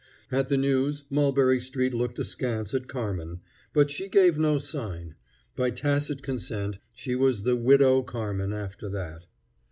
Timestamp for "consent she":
6.23-7.13